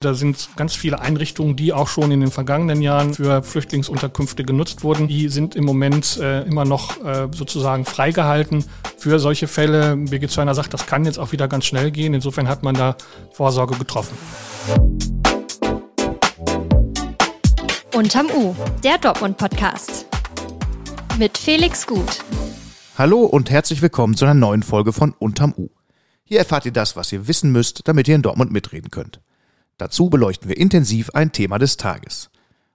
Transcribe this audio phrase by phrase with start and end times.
[0.00, 4.84] Da sind ganz viele Einrichtungen, die auch schon in den vergangenen Jahren für Flüchtlingsunterkünfte genutzt
[4.84, 5.08] wurden.
[5.08, 8.64] Die sind im Moment äh, immer noch äh, sozusagen freigehalten
[8.96, 9.96] für solche Fälle.
[9.96, 12.14] Birgit Zörner sagt, das kann jetzt auch wieder ganz schnell gehen.
[12.14, 12.96] Insofern hat man da
[13.32, 14.16] Vorsorge getroffen.
[17.92, 18.54] Unterm U,
[18.84, 20.06] der Dortmund-Podcast.
[21.18, 22.20] Mit Felix Gut.
[22.96, 25.70] Hallo und herzlich willkommen zu einer neuen Folge von Unterm U.
[26.22, 29.18] Hier erfahrt ihr das, was ihr wissen müsst, damit ihr in Dortmund mitreden könnt.
[29.78, 32.30] Dazu beleuchten wir intensiv ein Thema des Tages.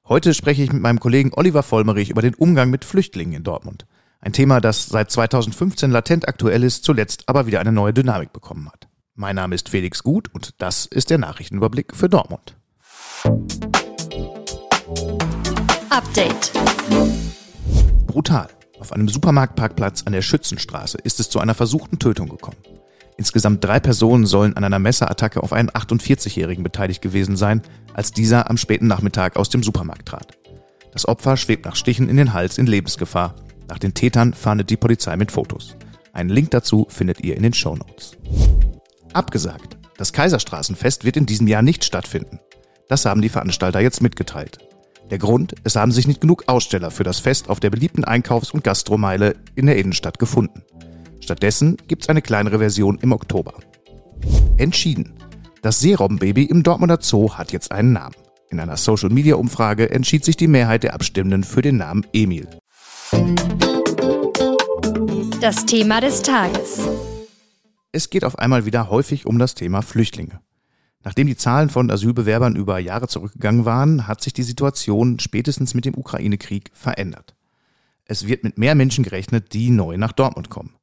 [0.08, 3.86] Heute spreche ich mit meinem Kollegen Oliver Vollmerich über den Umgang mit Flüchtlingen in Dortmund.
[4.22, 8.70] Ein Thema, das seit 2015 latent aktuell ist, zuletzt aber wieder eine neue Dynamik bekommen
[8.72, 8.88] hat.
[9.16, 12.56] Mein Name ist Felix Gut und das ist der Nachrichtenüberblick für Dortmund.
[15.90, 16.54] Update.
[18.08, 18.48] Brutal.
[18.80, 22.58] Auf einem Supermarktparkplatz an der Schützenstraße ist es zu einer versuchten Tötung gekommen.
[23.18, 27.62] Insgesamt drei Personen sollen an einer Messerattacke auf einen 48-Jährigen beteiligt gewesen sein,
[27.94, 30.38] als dieser am späten Nachmittag aus dem Supermarkt trat.
[30.92, 33.36] Das Opfer schwebt nach Stichen in den Hals in Lebensgefahr.
[33.68, 35.76] Nach den Tätern fahndet die Polizei mit Fotos.
[36.12, 38.18] Einen Link dazu findet ihr in den Show Notes.
[39.14, 39.78] Abgesagt.
[39.98, 42.40] Das Kaiserstraßenfest wird in diesem Jahr nicht stattfinden.
[42.88, 44.60] Das haben die Veranstalter jetzt mitgeteilt.
[45.10, 48.52] Der Grund, es haben sich nicht genug Aussteller für das Fest auf der beliebten Einkaufs-
[48.52, 50.64] und Gastromeile in der Innenstadt gefunden.
[51.24, 53.54] Stattdessen gibt's eine kleinere Version im Oktober.
[54.58, 55.14] Entschieden.
[55.62, 58.16] Das Seerobbenbaby im Dortmunder Zoo hat jetzt einen Namen.
[58.50, 62.48] In einer Social-Media-Umfrage entschied sich die Mehrheit der Abstimmenden für den Namen Emil.
[65.40, 66.82] Das Thema des Tages.
[67.94, 70.42] Es geht auf einmal wieder häufig um das Thema Flüchtlinge.
[71.06, 75.86] Nachdem die Zahlen von Asylbewerbern über Jahre zurückgegangen waren, hat sich die Situation spätestens mit
[75.86, 77.34] dem Ukraine-Krieg verändert.
[78.04, 80.76] Es wird mit mehr Menschen gerechnet, die neu nach Dortmund kommen.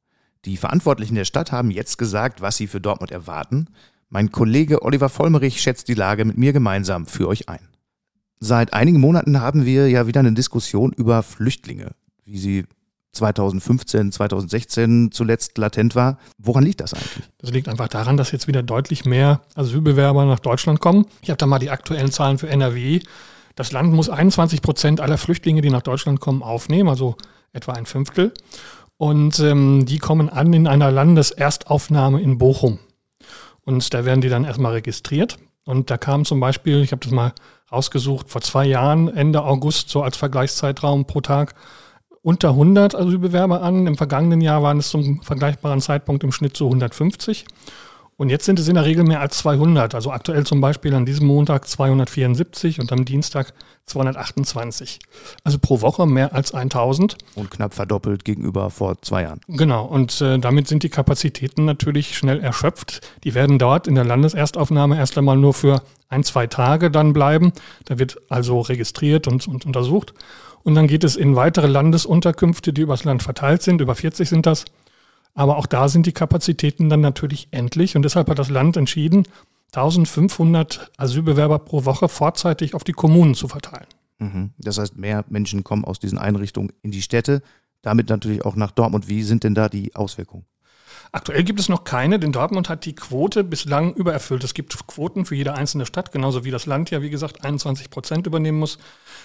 [0.45, 3.67] Die Verantwortlichen der Stadt haben jetzt gesagt, was sie für Dortmund erwarten.
[4.09, 7.67] Mein Kollege Oliver Vollmerich schätzt die Lage mit mir gemeinsam für euch ein.
[8.39, 11.91] Seit einigen Monaten haben wir ja wieder eine Diskussion über Flüchtlinge,
[12.25, 12.65] wie sie
[13.11, 16.17] 2015, 2016 zuletzt latent war.
[16.37, 17.29] Woran liegt das eigentlich?
[17.37, 21.05] Das liegt einfach daran, dass jetzt wieder deutlich mehr Asylbewerber nach Deutschland kommen.
[21.21, 23.01] Ich habe da mal die aktuellen Zahlen für NRW.
[23.55, 27.15] Das Land muss 21 Prozent aller Flüchtlinge, die nach Deutschland kommen, aufnehmen, also
[27.53, 28.33] etwa ein Fünftel.
[29.01, 32.77] Und ähm, die kommen an in einer Landeserstaufnahme in Bochum.
[33.65, 35.39] Und da werden die dann erstmal registriert.
[35.65, 37.33] Und da kam zum Beispiel, ich habe das mal
[37.71, 41.55] rausgesucht, vor zwei Jahren, Ende August, so als Vergleichszeitraum pro Tag,
[42.21, 43.87] unter 100 Asylbewerber an.
[43.87, 47.45] Im vergangenen Jahr waren es zum vergleichbaren Zeitpunkt im Schnitt so 150.
[48.21, 49.95] Und jetzt sind es in der Regel mehr als 200.
[49.95, 53.51] Also aktuell zum Beispiel an diesem Montag 274 und am Dienstag
[53.87, 54.99] 228.
[55.43, 57.17] Also pro Woche mehr als 1000.
[57.33, 59.41] Und knapp verdoppelt gegenüber vor zwei Jahren.
[59.47, 59.85] Genau.
[59.85, 63.01] Und äh, damit sind die Kapazitäten natürlich schnell erschöpft.
[63.23, 67.53] Die werden dort in der Landeserstaufnahme erst einmal nur für ein, zwei Tage dann bleiben.
[67.85, 70.13] Da wird also registriert und, und untersucht.
[70.61, 73.81] Und dann geht es in weitere Landesunterkünfte, die übers Land verteilt sind.
[73.81, 74.65] Über 40 sind das
[75.33, 79.25] aber auch da sind die Kapazitäten dann natürlich endlich und deshalb hat das Land entschieden,
[79.73, 83.87] 1500 Asylbewerber pro Woche vorzeitig auf die Kommunen zu verteilen.
[84.19, 84.51] Mhm.
[84.57, 87.41] Das heißt, mehr Menschen kommen aus diesen Einrichtungen in die Städte,
[87.81, 89.07] damit natürlich auch nach Dortmund.
[89.07, 90.45] Wie sind denn da die Auswirkungen?
[91.13, 94.45] Aktuell gibt es noch keine, denn Dortmund hat die Quote bislang übererfüllt.
[94.45, 97.89] Es gibt Quoten für jede einzelne Stadt, genauso wie das Land ja, wie gesagt, 21
[97.89, 98.77] Prozent übernehmen muss.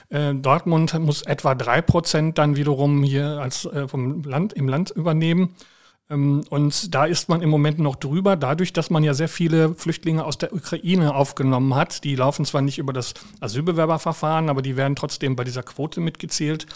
[0.08, 4.90] Äh, Dortmund muss etwa drei Prozent dann wiederum hier als äh, vom Land im Land
[4.90, 5.54] übernehmen.
[6.08, 9.74] Ähm, und da ist man im Moment noch drüber, dadurch, dass man ja sehr viele
[9.74, 12.04] Flüchtlinge aus der Ukraine aufgenommen hat.
[12.04, 16.66] Die laufen zwar nicht über das Asylbewerberverfahren, aber die werden trotzdem bei dieser Quote mitgezählt.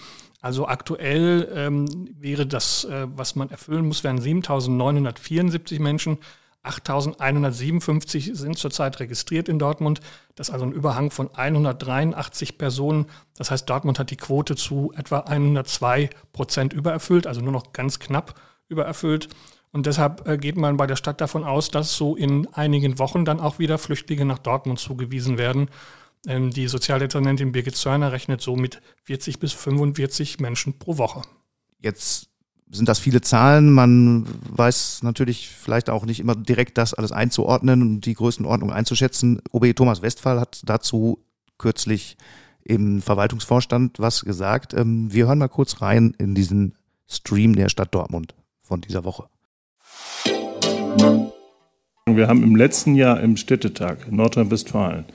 [0.43, 6.19] Also aktuell ähm, wäre das, äh, was man erfüllen muss, wären 7.974 Menschen.
[6.63, 10.01] 8.157 sind zurzeit registriert in Dortmund.
[10.35, 13.07] Das ist also ein Überhang von 183 Personen.
[13.37, 17.99] Das heißt, Dortmund hat die Quote zu etwa 102 Prozent übererfüllt, also nur noch ganz
[17.99, 18.35] knapp
[18.71, 19.29] übererfüllt.
[19.73, 23.25] Und deshalb äh, geht man bei der Stadt davon aus, dass so in einigen Wochen
[23.25, 25.69] dann auch wieder Flüchtlinge nach Dortmund zugewiesen werden.
[26.27, 31.23] Ähm, die Sozialdezernentin Birgit Zörner rechnet so mit 40 bis 45 Menschen pro Woche.
[31.79, 32.29] Jetzt
[32.71, 33.73] sind das viele Zahlen.
[33.73, 39.41] Man weiß natürlich vielleicht auch nicht immer direkt das alles einzuordnen und die Größenordnung einzuschätzen.
[39.53, 41.25] OB Thomas Westphal hat dazu
[41.59, 42.17] kürzlich
[42.65, 44.75] im Verwaltungsvorstand was gesagt.
[44.75, 46.75] Ähm, wir hören mal kurz rein in diesen
[47.09, 48.35] Stream der Stadt Dortmund
[48.71, 49.25] von dieser Woche.
[52.07, 55.07] Wir haben im letzten Jahr im Städtetag Nordrhein-Westfalen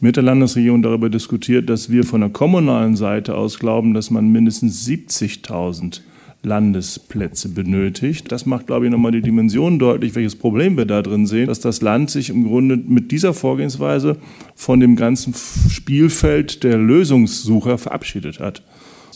[0.00, 4.28] mit der Landesregierung darüber diskutiert, dass wir von der kommunalen Seite aus glauben, dass man
[4.28, 6.02] mindestens 70.000
[6.42, 8.30] Landesplätze benötigt.
[8.32, 11.60] Das macht, glaube ich, nochmal die Dimension deutlich, welches Problem wir da drin sehen, dass
[11.60, 14.18] das Land sich im Grunde mit dieser Vorgehensweise
[14.54, 15.34] von dem ganzen
[15.70, 18.62] Spielfeld der Lösungssucher verabschiedet hat.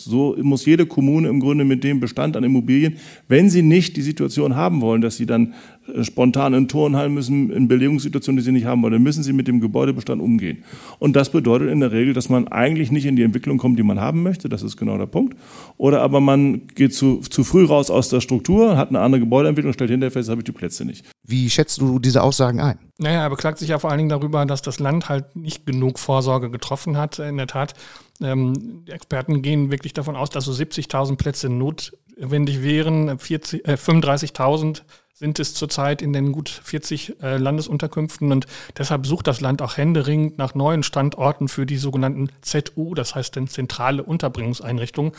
[0.04, 2.96] So muss jede Kommune im Grunde mit dem Bestand an Immobilien,
[3.28, 5.54] wenn sie nicht die Situation haben wollen, dass sie dann
[5.94, 9.32] äh, spontan in Turnhallen müssen, in Belegungssituationen, die sie nicht haben wollen, dann müssen sie
[9.32, 10.64] mit dem Gebäudebestand umgehen.
[10.98, 13.82] Und das bedeutet in der Regel, dass man eigentlich nicht in die Entwicklung kommt, die
[13.82, 14.48] man haben möchte.
[14.48, 15.36] Das ist genau der Punkt.
[15.76, 19.72] Oder aber man geht zu, zu früh raus aus der Struktur, hat eine andere Gebäudeentwicklung,
[19.72, 21.04] stellt hinterher fest, habe ich die Plätze nicht.
[21.26, 22.78] Wie schätzt du diese Aussagen ein?
[22.98, 25.98] Naja, er beklagt sich ja vor allen Dingen darüber, dass das Land halt nicht genug
[25.98, 27.18] Vorsorge getroffen hat.
[27.18, 27.74] In der Tat
[28.20, 33.08] ähm, die Experten gehen wirklich davon aus, dass so 70.000 Plätze notwendig wären.
[33.08, 34.82] äh, 35.000
[35.14, 38.46] sind es zurzeit in den gut 40 äh, Landesunterkünften und
[38.76, 43.36] deshalb sucht das Land auch händeringend nach neuen Standorten für die sogenannten ZU, das heißt
[43.36, 45.12] dann zentrale Unterbringungseinrichtungen.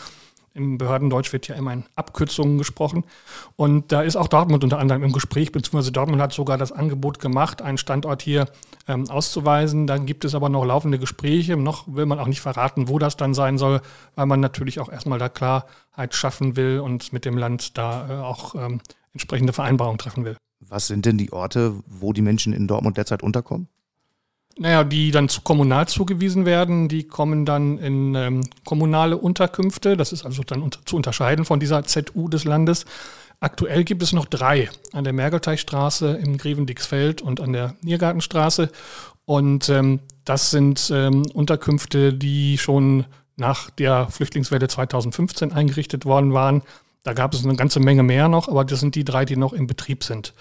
[0.56, 3.04] Im Behördendeutsch wird ja immer in Abkürzungen gesprochen.
[3.57, 7.19] Und da ist auch Dortmund unter anderem im Gespräch, beziehungsweise Dortmund hat sogar das Angebot
[7.19, 8.48] gemacht, einen Standort hier
[8.88, 9.86] ähm, auszuweisen.
[9.86, 11.57] Dann gibt es aber noch laufende Gespräche.
[11.57, 13.81] Noch will man auch nicht verraten, wo das dann sein soll,
[14.16, 18.24] weil man natürlich auch erstmal da Klarheit schaffen will und mit dem Land da äh,
[18.24, 18.80] auch ähm,
[19.12, 20.38] entsprechende Vereinbarungen treffen will.
[20.62, 23.68] Was sind denn die Orte, wo die Menschen in Dortmund derzeit unterkommen?
[24.57, 29.98] Naja, die dann zu kommunal zugewiesen werden, die kommen dann in ähm, kommunale Unterkünfte.
[29.98, 32.86] Das ist also dann unter, zu unterscheiden von dieser ZU des Landes.
[33.42, 38.69] Aktuell gibt es noch drei an der Mergelteichstraße, im Grevendixfeld und an der Niergartenstraße.
[39.25, 43.06] Und ähm, das sind ähm, Unterkünfte, die schon
[43.36, 46.62] nach der Flüchtlingswelle 2015 eingerichtet worden waren.
[47.04, 49.51] Da gab es eine ganze Menge mehr noch, aber das sind die drei, die noch
[49.51, 50.34] in Betrieb sind.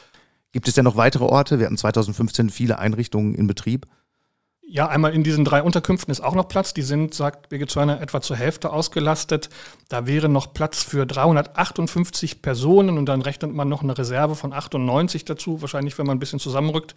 [0.52, 1.58] Gibt es denn noch weitere Orte?
[1.58, 3.86] Wir hatten 2015 viele Einrichtungen in Betrieb.
[4.66, 6.72] Ja, einmal in diesen drei Unterkünften ist auch noch Platz.
[6.72, 9.50] Die sind, sagt Birgit Zörner, etwa zur Hälfte ausgelastet.
[9.88, 14.52] Da wäre noch Platz für 358 Personen und dann rechnet man noch eine Reserve von
[14.52, 16.94] 98 dazu, wahrscheinlich, wenn man ein bisschen zusammenrückt.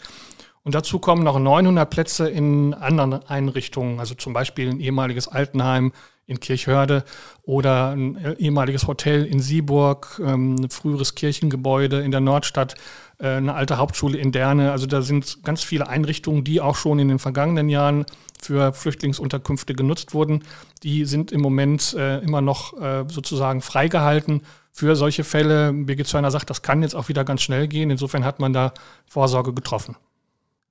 [0.63, 5.91] Und dazu kommen noch 900 Plätze in anderen Einrichtungen, also zum Beispiel ein ehemaliges Altenheim
[6.25, 7.05] in Kirchhörde
[7.43, 12.75] oder ein ehemaliges Hotel in Sieburg, ähm, ein früheres Kirchengebäude in der Nordstadt
[13.19, 14.71] eine alte Hauptschule in Derne.
[14.71, 18.05] Also da sind ganz viele Einrichtungen, die auch schon in den vergangenen Jahren
[18.39, 20.43] für Flüchtlingsunterkünfte genutzt wurden.
[20.83, 25.73] Die sind im Moment äh, immer noch äh, sozusagen freigehalten für solche Fälle.
[25.73, 27.89] Birgit Zörner sagt, das kann jetzt auch wieder ganz schnell gehen.
[27.89, 28.73] Insofern hat man da
[29.07, 29.95] Vorsorge getroffen.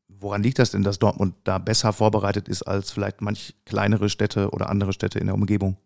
[0.09, 4.51] Woran liegt das denn, dass Dortmund da besser vorbereitet ist als vielleicht manch kleinere Städte
[4.51, 5.77] oder andere Städte in der Umgebung?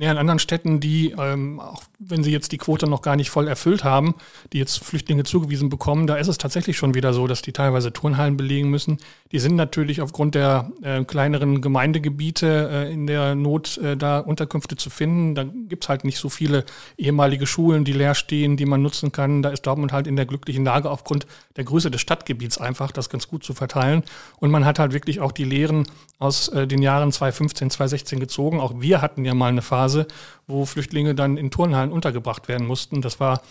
[0.00, 3.28] Ja, in anderen Städten, die, ähm, auch wenn sie jetzt die Quote noch gar nicht
[3.28, 4.14] voll erfüllt haben,
[4.54, 7.92] die jetzt Flüchtlinge zugewiesen bekommen, da ist es tatsächlich schon wieder so, dass die teilweise
[7.92, 8.96] Turnhallen belegen müssen.
[9.30, 14.76] Die sind natürlich aufgrund der äh, kleineren Gemeindegebiete äh, in der Not, äh, da Unterkünfte
[14.76, 15.34] zu finden.
[15.34, 16.64] Da gibt's halt nicht so viele
[16.96, 19.42] ehemalige Schulen, die leer stehen, die man nutzen kann.
[19.42, 21.26] Da ist Dortmund halt in der glücklichen Lage, aufgrund
[21.56, 24.02] der Größe des Stadtgebiets einfach, das ganz gut zu verteilen.
[24.38, 25.86] Und man hat halt wirklich auch die Lehren
[26.18, 28.60] aus äh, den Jahren 2015, 2016 gezogen.
[28.60, 30.06] Auch wir hatten ja mal eine Phase, Phase,
[30.46, 33.02] wo Flüchtlinge dann in Turnhallen untergebracht werden mussten.
[33.02, 33.42] Das war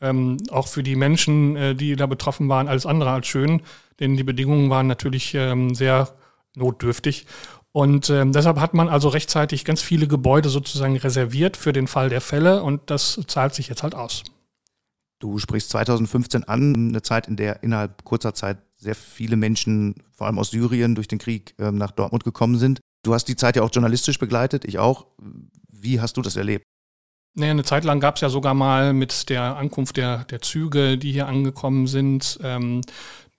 [0.00, 3.62] ähm, auch für die Menschen, äh, die da betroffen waren, alles andere als schön,
[3.98, 6.08] denn die Bedingungen waren natürlich ähm, sehr
[6.54, 7.26] notdürftig.
[7.72, 12.08] Und ähm, deshalb hat man also rechtzeitig ganz viele Gebäude sozusagen reserviert für den Fall
[12.08, 14.24] der Fälle und das zahlt sich jetzt halt aus.
[15.20, 20.28] Du sprichst 2015 an, eine Zeit, in der innerhalb kurzer Zeit sehr viele Menschen, vor
[20.28, 22.80] allem aus Syrien, durch den Krieg äh, nach Dortmund gekommen sind.
[23.02, 25.06] Du hast die Zeit ja auch journalistisch begleitet, ich auch.
[25.80, 26.64] Wie hast du das erlebt?
[27.34, 30.98] Naja, eine Zeit lang gab es ja sogar mal mit der Ankunft der, der Züge,
[30.98, 32.80] die hier angekommen sind, ähm,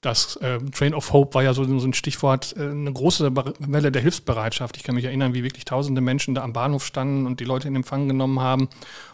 [0.02, 3.92] das äh, Train of Hope war ja so, so ein Stichwort, äh, eine große Welle
[3.92, 4.78] der Hilfsbereitschaft.
[4.78, 7.68] Ich kann mich erinnern, wie wirklich tausende Menschen da am Bahnhof standen und die Leute
[7.68, 8.70] in Empfang genommen haben.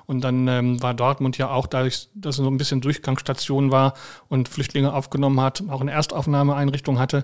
[0.05, 3.95] Und dann ähm, war Dortmund ja auch dadurch, dass es so ein bisschen Durchgangsstation war
[4.27, 7.23] und Flüchtlinge aufgenommen hat, auch eine Erstaufnahmeeinrichtung hatte.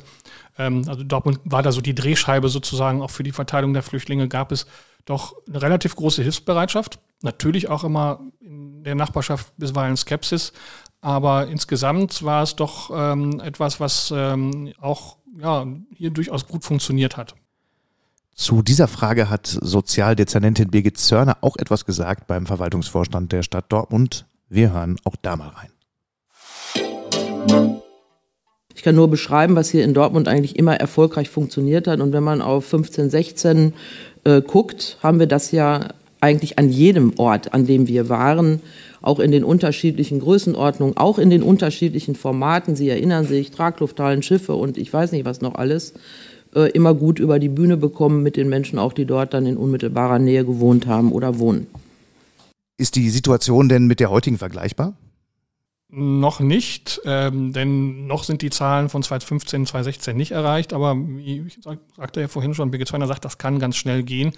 [0.58, 4.28] Ähm, also Dortmund war da so die Drehscheibe sozusagen auch für die Verteilung der Flüchtlinge,
[4.28, 4.66] gab es
[5.06, 7.00] doch eine relativ große Hilfsbereitschaft.
[7.22, 10.54] Natürlich auch immer in der Nachbarschaft bisweilen Skepsis,
[11.02, 15.66] aber insgesamt war es doch ähm, etwas, was ähm, auch ja,
[15.96, 17.36] hier durchaus gut funktioniert hat.
[18.34, 24.26] Zu dieser Frage hat Sozialdezernentin Birgit Zörner auch etwas gesagt beim Verwaltungsvorstand der Stadt Dortmund.
[24.50, 25.70] Wir hören auch da mal rein.
[28.74, 32.00] Ich kann nur beschreiben, was hier in Dortmund eigentlich immer erfolgreich funktioniert hat.
[32.00, 33.74] Und wenn man auf 15, 16
[34.24, 35.90] äh, guckt, haben wir das ja
[36.20, 38.62] eigentlich an jedem Ort, an dem wir waren,
[39.02, 42.76] auch in den unterschiedlichen Größenordnungen, auch in den unterschiedlichen Formaten.
[42.76, 45.94] Sie erinnern sich, Traglufthallen, Schiffe und ich weiß nicht was noch alles,
[46.54, 49.58] äh, immer gut über die Bühne bekommen mit den Menschen auch, die dort dann in
[49.58, 51.68] unmittelbarer Nähe gewohnt haben oder wohnen.
[52.78, 54.96] Ist die Situation denn mit der heutigen vergleichbar?
[55.94, 60.72] Noch nicht, ähm, denn noch sind die Zahlen von 2015, 2016 nicht erreicht.
[60.72, 64.32] Aber wie ich sagte ja vorhin schon, Birgit Zeuner sagt, das kann ganz schnell gehen.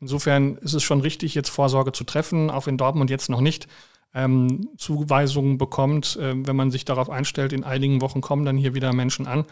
[0.00, 3.66] Insofern ist es schon richtig, jetzt Vorsorge zu treffen, auch wenn Dortmund jetzt noch nicht
[4.14, 6.16] ähm, Zuweisungen bekommt.
[6.16, 9.44] Äh, wenn man sich darauf einstellt, in einigen Wochen kommen dann hier wieder Menschen an,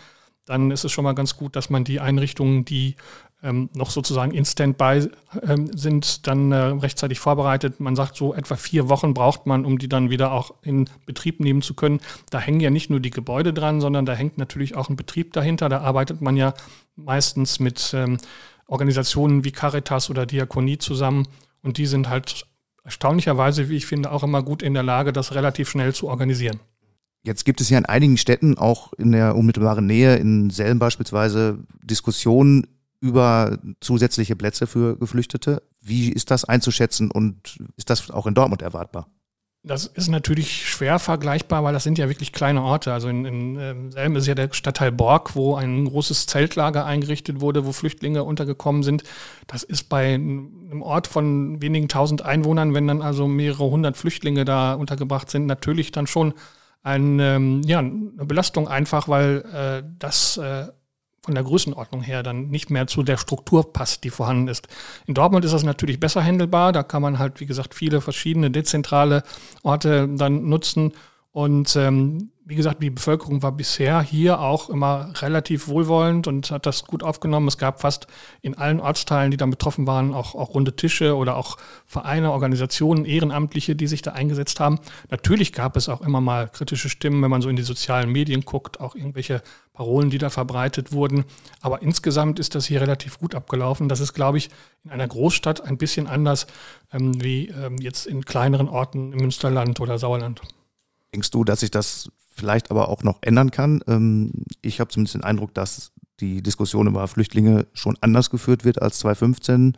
[0.46, 2.96] dann ist es schon mal ganz gut, dass man die Einrichtungen, die
[3.42, 5.08] ähm, noch sozusagen in Standby
[5.46, 7.80] ähm, sind, dann äh, rechtzeitig vorbereitet.
[7.80, 11.40] Man sagt, so etwa vier Wochen braucht man, um die dann wieder auch in Betrieb
[11.40, 12.00] nehmen zu können.
[12.30, 15.32] Da hängen ja nicht nur die Gebäude dran, sondern da hängt natürlich auch ein Betrieb
[15.32, 15.68] dahinter.
[15.68, 16.52] Da arbeitet man ja
[16.96, 18.18] meistens mit ähm,
[18.66, 21.26] Organisationen wie Caritas oder Diakonie zusammen
[21.62, 22.46] und die sind halt
[22.84, 26.60] erstaunlicherweise, wie ich finde, auch immer gut in der Lage, das relativ schnell zu organisieren.
[27.22, 31.58] Jetzt gibt es ja in einigen Städten, auch in der unmittelbaren Nähe, in Selm beispielsweise,
[31.82, 32.66] Diskussionen
[33.00, 35.62] über zusätzliche Plätze für Geflüchtete.
[35.80, 39.08] Wie ist das einzuschätzen und ist das auch in Dortmund erwartbar?
[39.62, 42.94] Das ist natürlich schwer vergleichbar, weil das sind ja wirklich kleine Orte.
[42.94, 47.42] Also in, in ähm, Selm ist ja der Stadtteil Borg, wo ein großes Zeltlager eingerichtet
[47.42, 49.04] wurde, wo Flüchtlinge untergekommen sind.
[49.46, 54.46] Das ist bei einem Ort von wenigen tausend Einwohnern, wenn dann also mehrere hundert Flüchtlinge
[54.46, 56.32] da untergebracht sind, natürlich dann schon
[56.82, 60.68] ein, ähm, ja, eine Belastung einfach, weil äh, das äh,
[61.22, 64.68] von der Größenordnung her dann nicht mehr zu der Struktur passt, die vorhanden ist.
[65.06, 66.72] In Dortmund ist das natürlich besser handelbar.
[66.72, 69.22] Da kann man halt, wie gesagt, viele verschiedene dezentrale
[69.62, 70.92] Orte dann nutzen.
[71.32, 76.66] Und ähm, wie gesagt, die Bevölkerung war bisher hier auch immer relativ wohlwollend und hat
[76.66, 77.46] das gut aufgenommen.
[77.46, 78.08] Es gab fast
[78.42, 83.04] in allen Ortsteilen, die dann betroffen waren, auch, auch runde Tische oder auch Vereine, Organisationen,
[83.04, 84.80] Ehrenamtliche, die sich da eingesetzt haben.
[85.10, 88.44] Natürlich gab es auch immer mal kritische Stimmen, wenn man so in die sozialen Medien
[88.44, 91.26] guckt, auch irgendwelche Parolen, die da verbreitet wurden.
[91.60, 93.88] Aber insgesamt ist das hier relativ gut abgelaufen.
[93.88, 94.50] Das ist, glaube ich,
[94.82, 96.48] in einer Großstadt ein bisschen anders
[96.92, 100.40] ähm, wie ähm, jetzt in kleineren Orten im Münsterland oder Sauerland.
[101.14, 103.82] Denkst du, dass sich das vielleicht aber auch noch ändern kann?
[103.86, 108.80] Ähm, ich habe zumindest den Eindruck, dass die Diskussion über Flüchtlinge schon anders geführt wird
[108.80, 109.76] als 2015.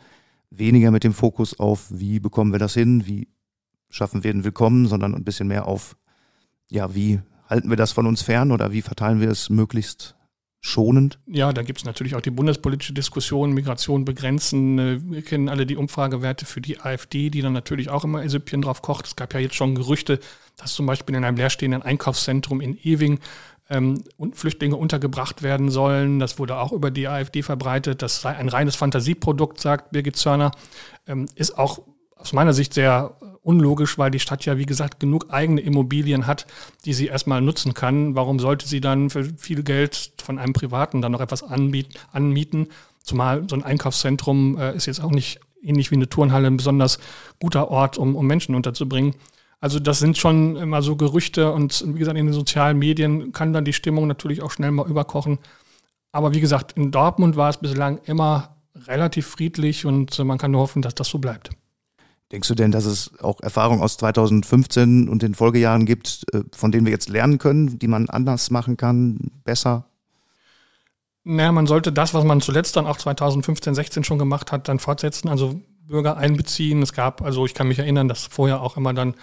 [0.49, 3.27] Weniger mit dem Fokus auf, wie bekommen wir das hin, wie
[3.89, 5.95] schaffen wir den Willkommen, sondern ein bisschen mehr auf,
[6.69, 10.15] ja, wie halten wir das von uns fern oder wie verteilen wir es möglichst
[10.65, 11.19] schonend?
[11.27, 14.79] Ja, da gibt es natürlich auch die bundespolitische Diskussion, Migration begrenzen.
[14.79, 18.61] Äh, wir kennen alle die Umfragewerte für die AfD, die dann natürlich auch immer Süppchen
[18.61, 19.05] drauf kocht.
[19.05, 20.19] Es gab ja jetzt schon Gerüchte,
[20.57, 23.19] dass zum Beispiel in einem leerstehenden Einkaufszentrum in Ewing
[23.69, 26.19] ähm, Flüchtlinge untergebracht werden sollen.
[26.19, 28.01] Das wurde auch über die AfD verbreitet.
[28.01, 30.51] Das sei ein reines Fantasieprodukt, sagt Birgit Zörner.
[31.07, 31.81] Ähm, ist auch
[32.15, 36.47] aus meiner Sicht sehr unlogisch, weil die Stadt ja, wie gesagt, genug eigene Immobilien hat,
[36.85, 38.15] die sie erstmal nutzen kann.
[38.15, 42.67] Warum sollte sie dann für viel Geld von einem Privaten dann noch etwas anmieten?
[43.03, 46.99] Zumal so ein Einkaufszentrum äh, ist jetzt auch nicht ähnlich wie eine Turnhalle ein besonders
[47.39, 49.15] guter Ort, um, um Menschen unterzubringen.
[49.59, 53.53] Also das sind schon immer so Gerüchte und wie gesagt, in den sozialen Medien kann
[53.53, 55.39] dann die Stimmung natürlich auch schnell mal überkochen.
[56.11, 58.57] Aber wie gesagt, in Dortmund war es bislang immer
[58.87, 61.51] relativ friedlich und man kann nur hoffen, dass das so bleibt.
[62.33, 66.71] Denkst du denn, dass es auch Erfahrungen aus 2015 und den Folgejahren gibt, äh, von
[66.71, 69.85] denen wir jetzt lernen können, die man anders machen kann, besser?
[71.23, 74.79] Naja, man sollte das, was man zuletzt dann auch 2015, 16 schon gemacht hat, dann
[74.79, 76.81] fortsetzen, also Bürger einbeziehen.
[76.81, 79.13] Es gab, also ich kann mich erinnern, dass vorher auch immer dann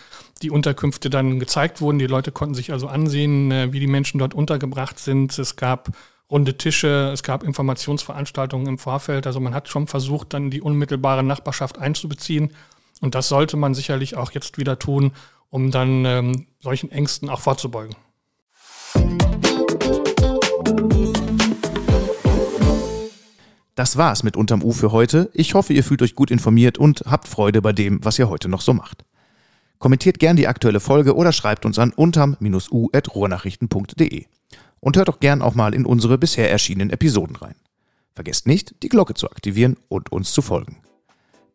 [0.40, 1.98] die Unterkünfte dann gezeigt wurden.
[1.98, 5.36] Die Leute konnten sich also ansehen, äh, wie die Menschen dort untergebracht sind.
[5.36, 5.90] Es gab
[6.30, 9.26] runde Tische, es gab Informationsveranstaltungen im Vorfeld.
[9.26, 12.52] Also man hat schon versucht, dann die unmittelbare Nachbarschaft einzubeziehen.
[13.00, 15.12] Und das sollte man sicherlich auch jetzt wieder tun,
[15.48, 17.96] um dann ähm, solchen Ängsten auch vorzubeugen.
[23.74, 25.30] Das war's mit Unterm U für heute.
[25.32, 28.50] Ich hoffe, ihr fühlt euch gut informiert und habt Freude bei dem, was ihr heute
[28.50, 29.06] noch so macht.
[29.78, 34.26] Kommentiert gern die aktuelle Folge oder schreibt uns an unterm-u.ruhrnachrichten.de.
[34.80, 37.54] Und hört doch gern auch mal in unsere bisher erschienenen Episoden rein.
[38.14, 40.82] Vergesst nicht, die Glocke zu aktivieren und uns zu folgen.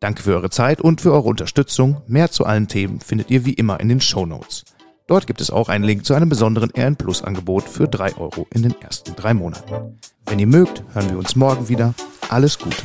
[0.05, 2.03] Danke für eure Zeit und für eure Unterstützung.
[2.05, 4.63] Mehr zu allen Themen findet ihr wie immer in den Show Notes.
[5.07, 8.45] Dort gibt es auch einen Link zu einem besonderen RN Plus Angebot für 3 Euro
[8.51, 9.97] in den ersten drei Monaten.
[10.27, 11.95] Wenn ihr mögt, hören wir uns morgen wieder.
[12.29, 12.83] Alles Gute.